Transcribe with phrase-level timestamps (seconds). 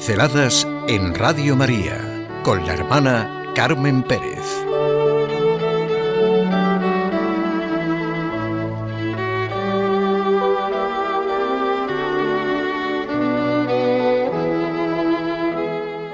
[0.00, 4.46] Pinceladas en Radio María con la hermana Carmen Pérez.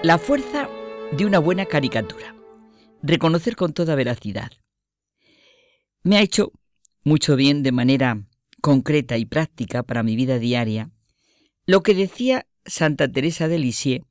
[0.03, 0.69] La fuerza
[1.13, 2.35] de una buena caricatura.
[3.05, 4.51] Reconocer con toda veracidad.
[6.03, 6.51] Me ha hecho
[7.05, 8.21] mucho bien de manera
[8.61, 10.91] concreta y práctica para mi vida diaria
[11.67, 14.05] lo que decía Santa Teresa de Lisieux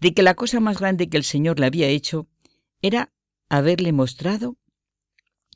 [0.00, 2.28] de que la cosa más grande que el Señor le había hecho
[2.82, 3.12] era
[3.48, 4.56] haberle mostrado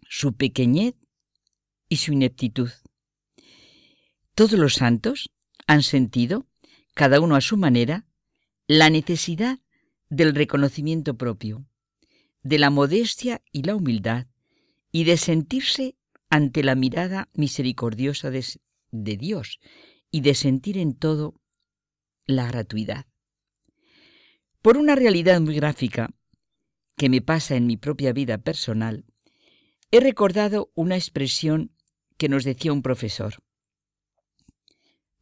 [0.08, 0.94] su pequeñez
[1.88, 2.70] y su ineptitud.
[4.34, 5.30] Todos los santos
[5.66, 6.46] han sentido,
[6.94, 8.06] cada uno a su manera,
[8.66, 9.58] la necesidad
[10.08, 11.66] del reconocimiento propio,
[12.42, 14.26] de la modestia y la humildad,
[14.92, 15.96] y de sentirse
[16.30, 18.44] ante la mirada misericordiosa de,
[18.90, 19.60] de Dios
[20.10, 21.39] y de sentir en todo
[22.36, 23.06] la gratuidad.
[24.62, 26.10] Por una realidad muy gráfica
[26.96, 29.04] que me pasa en mi propia vida personal,
[29.90, 31.72] he recordado una expresión
[32.18, 33.42] que nos decía un profesor.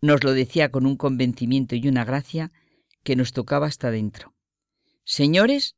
[0.01, 2.53] Nos lo decía con un convencimiento y una gracia
[3.05, 4.35] que nos tocaba hasta dentro.
[5.05, 5.77] Señores,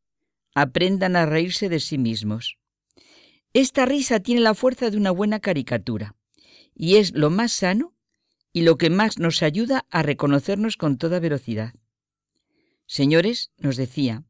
[0.54, 2.58] aprendan a reírse de sí mismos.
[3.52, 6.16] Esta risa tiene la fuerza de una buena caricatura
[6.74, 7.94] y es lo más sano
[8.52, 11.74] y lo que más nos ayuda a reconocernos con toda velocidad.
[12.86, 14.24] Señores, nos decía,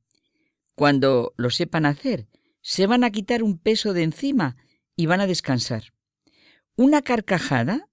[0.74, 2.28] cuando lo sepan hacer,
[2.60, 4.56] se van a quitar un peso de encima
[4.96, 5.94] y van a descansar.
[6.76, 7.88] Una carcajada,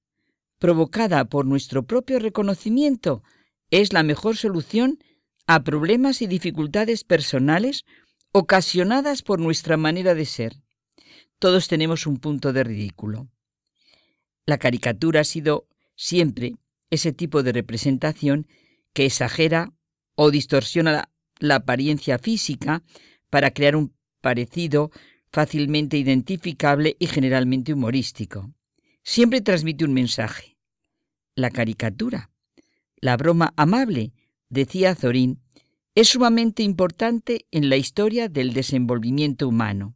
[0.59, 3.23] provocada por nuestro propio reconocimiento,
[3.70, 5.00] es la mejor solución
[5.45, 7.86] a problemas y dificultades personales
[8.31, 10.61] ocasionadas por nuestra manera de ser.
[11.39, 13.30] Todos tenemos un punto de ridículo.
[14.45, 15.67] La caricatura ha sido
[15.98, 16.56] siempre
[16.90, 18.48] ese tipo de representación
[18.94, 19.73] que exagera
[20.16, 22.83] o distorsiona la, apariencia física
[23.30, 24.92] para crear un parecido
[25.32, 28.54] fácilmente identificable y generalmente humorístico.
[29.04, 30.58] Siempre transmite un mensaje.
[31.36, 32.32] La caricatura,
[32.95, 34.14] la broma amable,
[34.49, 35.42] decía Zorín,
[35.93, 39.95] es sumamente importante en la historia del desenvolvimiento humano.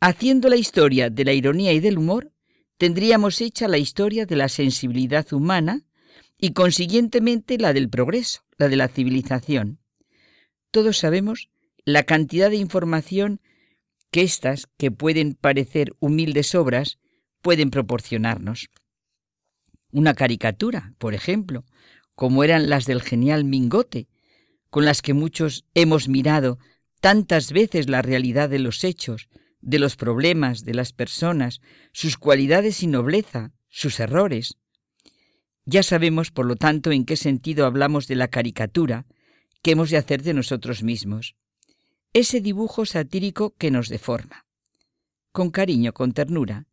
[0.00, 2.32] Haciendo la historia de la ironía y del humor,
[2.80, 5.82] tendríamos hecha la historia de la sensibilidad humana
[6.38, 9.80] y consiguientemente la del progreso, la de la civilización.
[10.70, 11.50] Todos sabemos
[11.84, 13.42] la cantidad de información
[14.10, 16.98] que éstas, que pueden parecer humildes obras,
[17.42, 18.70] pueden proporcionarnos.
[19.92, 21.66] Una caricatura, por ejemplo,
[22.14, 24.08] como eran las del genial Mingote,
[24.70, 26.58] con las que muchos hemos mirado
[27.02, 29.28] tantas veces la realidad de los hechos,
[29.60, 31.60] de los problemas de las personas,
[31.92, 34.56] sus cualidades y nobleza, sus errores.
[35.64, 39.06] Ya sabemos, por lo tanto, en qué sentido hablamos de la caricatura
[39.62, 41.36] que hemos de hacer de nosotros mismos.
[42.12, 44.46] Ese dibujo satírico que nos deforma.
[45.32, 46.66] Con cariño, con ternura.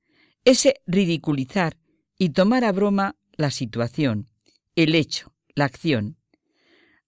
[0.46, 1.78] Ese ridiculizar
[2.18, 4.30] y tomar a broma la situación,
[4.76, 6.18] el hecho, la acción.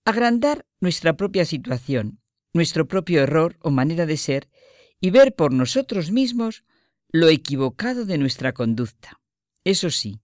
[0.05, 2.19] Agrandar nuestra propia situación,
[2.53, 4.49] nuestro propio error o manera de ser
[4.99, 6.63] y ver por nosotros mismos
[7.11, 9.19] lo equivocado de nuestra conducta.
[9.63, 10.21] Eso sí,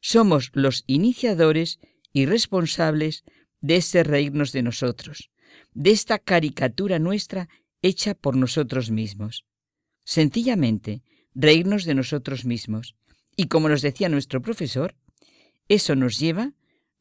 [0.00, 1.78] somos los iniciadores
[2.12, 3.24] y responsables
[3.60, 5.30] de ese reírnos de nosotros,
[5.72, 7.48] de esta caricatura nuestra
[7.82, 9.44] hecha por nosotros mismos.
[10.04, 11.02] Sencillamente,
[11.34, 12.96] reírnos de nosotros mismos.
[13.36, 14.94] Y como nos decía nuestro profesor,
[15.68, 16.52] eso nos lleva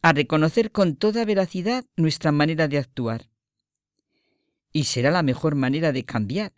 [0.02, 3.30] a reconocer con toda veracidad nuestra manera de actuar.
[4.72, 6.54] Y será la mejor manera de cambiar,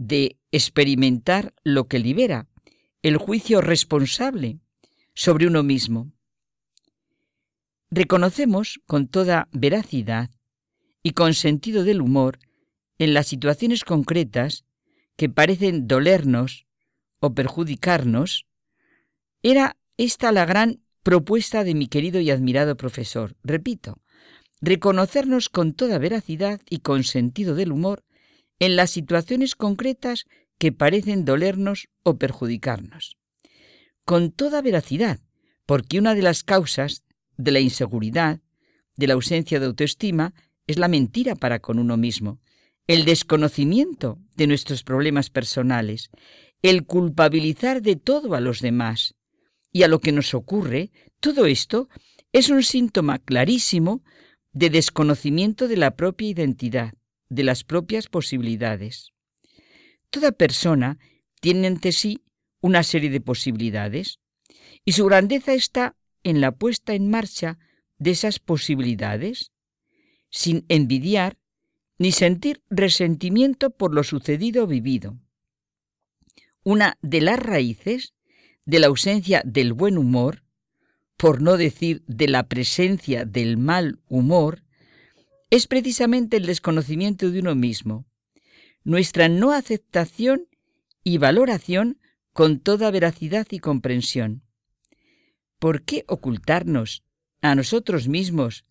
[0.00, 2.48] de experimentar lo que libera,
[3.02, 4.58] el juicio responsable
[5.14, 6.10] sobre uno mismo.
[7.90, 10.30] Reconocemos con toda veracidad
[11.02, 12.38] y con sentido del humor
[12.98, 14.64] en las situaciones concretas
[15.16, 16.66] que parecen dolernos
[17.18, 18.46] o perjudicarnos,
[19.42, 23.36] era esta la gran propuesta de mi querido y admirado profesor.
[23.44, 24.00] Repito,
[24.62, 28.02] reconocernos con toda veracidad y con sentido del humor
[28.60, 30.26] en las situaciones concretas
[30.58, 33.16] que parecen dolernos o perjudicarnos.
[34.04, 35.20] Con toda veracidad,
[35.66, 37.02] porque una de las causas
[37.36, 38.40] de la inseguridad,
[38.96, 40.34] de la ausencia de autoestima,
[40.66, 42.40] es la mentira para con uno mismo,
[42.86, 46.10] el desconocimiento de nuestros problemas personales,
[46.60, 49.14] el culpabilizar de todo a los demás
[49.72, 50.90] y a lo que nos ocurre,
[51.20, 51.88] todo esto
[52.32, 54.02] es un síntoma clarísimo
[54.52, 56.92] de desconocimiento de la propia identidad,
[57.30, 59.12] de las propias posibilidades.
[60.10, 60.98] Toda persona
[61.40, 62.22] tiene ante sí
[62.60, 64.18] una serie de posibilidades
[64.84, 67.58] y su grandeza está en la puesta en marcha
[67.98, 69.52] de esas posibilidades.
[70.32, 71.38] sin envidiar
[71.98, 75.18] ni sentir resentimiento por lo sucedido o vivido.
[76.62, 78.14] Una de las raíces
[78.64, 80.44] de la ausencia del buen humor,
[81.16, 84.62] por no decir de la presencia del mal humor,
[85.50, 88.06] es precisamente el desconocimiento de uno mismo,
[88.84, 90.48] nuestra no aceptación
[91.02, 92.00] y valoración
[92.32, 94.42] con toda veracidad y comprensión.
[95.58, 97.04] ¿Por qué ocultarnos
[97.42, 98.64] a nosotros mismos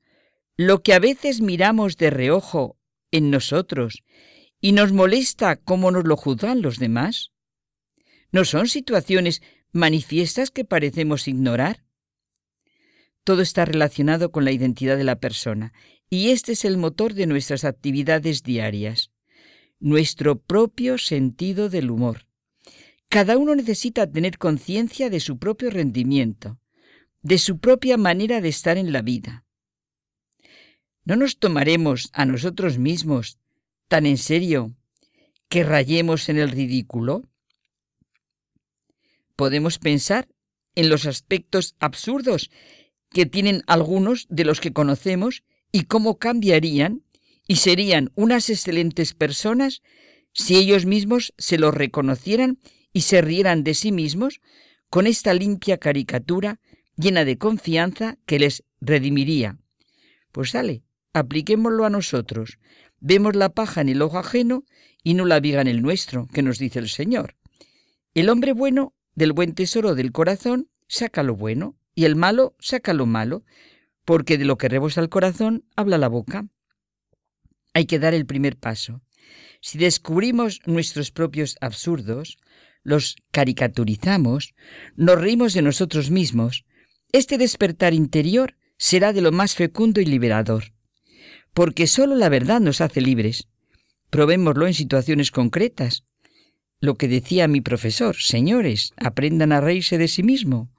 [0.56, 2.78] lo que a veces miramos de reojo
[3.12, 4.04] en nosotros
[4.62, 7.32] y nos molesta cómo nos lo juzgan los demás?
[8.32, 9.42] ¿No son situaciones
[9.72, 11.84] manifiestas que parecemos ignorar?
[13.30, 15.72] Todo está relacionado con la identidad de la persona
[16.10, 19.12] y este es el motor de nuestras actividades diarias,
[19.80, 22.26] nuestro propio sentido del humor.
[23.08, 26.58] Cada uno necesita tener conciencia de su propio rendimiento,
[27.22, 29.46] de su propia manera de estar en la vida.
[31.06, 33.38] ¿No nos tomaremos a nosotros mismos
[33.88, 34.74] tan en serio
[35.50, 37.30] que rayemos en el ridículo?
[39.36, 40.28] Podemos pensar
[40.74, 42.50] en los aspectos absurdos
[43.12, 47.04] que tienen algunos de los que conocemos y cómo cambiarían
[47.48, 49.82] y serían unas excelentes personas
[50.34, 52.60] si ellos mismos se lo reconocieran
[52.94, 54.42] y se rieran de sí mismos
[54.90, 56.60] con esta limpia caricatura
[56.96, 59.58] llena de confianza que les redimiría.
[60.32, 60.84] Pues sale,
[61.14, 62.60] apliquémoslo a nosotros.
[63.00, 64.66] Vemos la paja en el ojo ajeno
[65.04, 67.36] y no la viga en el nuestro, que nos dice el Señor.
[68.14, 72.94] El hombre bueno del buen tesoro del corazón saca lo bueno y el malo saca
[72.94, 73.44] lo malo,
[74.06, 76.48] porque de lo que rebosa el corazón habla la boca.
[77.74, 79.02] Hay que dar el primer paso.
[79.60, 82.38] Si descubrimos nuestros propios absurdos,
[82.84, 84.54] los caricaturizamos,
[84.96, 86.64] nos reímos de nosotros mismos,
[87.12, 90.72] este despertar interior será de lo más fecundo y liberador,
[91.54, 93.50] porque sólo la verdad nos hace libres.
[94.10, 96.06] Probémoslo en situaciones concretas.
[96.80, 100.72] Lo que decía mi profesor, señores, aprendan a reírse de sí mismo.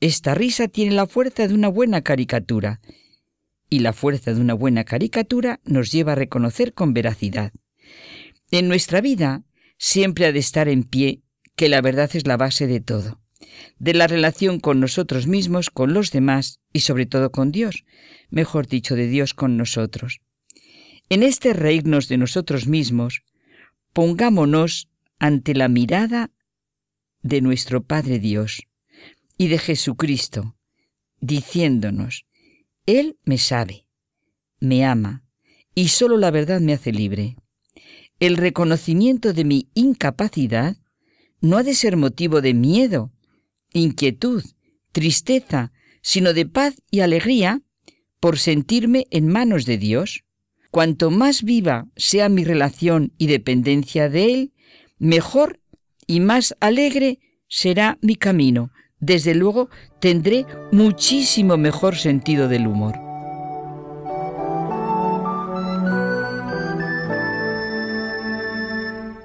[0.00, 2.80] Esta risa tiene la fuerza de una buena caricatura,
[3.68, 7.52] y la fuerza de una buena caricatura nos lleva a reconocer con veracidad.
[8.52, 9.42] En nuestra vida
[9.76, 11.22] siempre ha de estar en pie
[11.56, 13.20] que la verdad es la base de todo,
[13.80, 17.84] de la relación con nosotros mismos, con los demás y sobre todo con Dios,
[18.30, 20.20] mejor dicho, de Dios con nosotros.
[21.08, 23.24] En este reírnos de nosotros mismos,
[23.92, 26.30] pongámonos ante la mirada
[27.22, 28.68] de nuestro Padre Dios
[29.38, 30.56] y de Jesucristo,
[31.20, 32.26] diciéndonos,
[32.86, 33.86] él me sabe,
[34.60, 35.24] me ama,
[35.74, 37.36] y solo la verdad me hace libre.
[38.18, 40.76] El reconocimiento de mi incapacidad
[41.40, 43.12] no ha de ser motivo de miedo,
[43.72, 44.42] inquietud,
[44.90, 47.62] tristeza, sino de paz y alegría
[48.18, 50.24] por sentirme en manos de Dios.
[50.72, 54.52] Cuanto más viva sea mi relación y dependencia de Él,
[54.98, 55.60] mejor
[56.06, 59.68] y más alegre será mi camino, desde luego
[60.00, 62.94] tendré muchísimo mejor sentido del humor.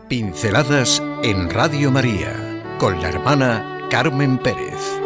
[0.07, 2.33] Pinceladas en Radio María
[2.77, 4.99] con la hermana Carmen Pérez.